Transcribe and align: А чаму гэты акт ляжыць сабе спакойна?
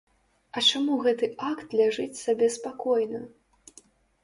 А 0.55 0.61
чаму 0.69 0.95
гэты 1.07 1.29
акт 1.51 1.77
ляжыць 1.81 2.21
сабе 2.23 2.51
спакойна? 2.57 3.23